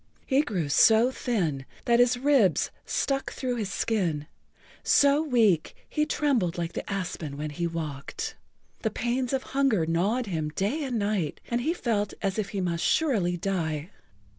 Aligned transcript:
He 0.25 0.41
grew 0.41 0.67
so 0.67 1.11
thin 1.11 1.63
that 1.85 1.99
his 1.99 2.17
ribs 2.17 2.71
stuck 2.87 3.31
through 3.31 3.57
the 3.57 3.65
skin, 3.67 4.25
so 4.83 5.21
weak 5.21 5.75
he 5.87 6.07
trembled 6.07 6.57
like 6.57 6.73
the 6.73 6.91
aspen 6.91 7.37
when 7.37 7.51
he 7.51 7.67
walked. 7.67 8.35
The 8.79 8.89
pains 8.89 9.31
of 9.31 9.43
hunger 9.43 9.85
gnawed 9.85 10.25
him 10.25 10.49
day 10.55 10.83
and 10.85 10.97
night 10.97 11.39
and 11.51 11.61
he 11.61 11.75
felt 11.75 12.15
as 12.23 12.39
if 12.39 12.49
he 12.49 12.61
must 12.61 12.83
surely 12.83 13.37
die. 13.37 13.91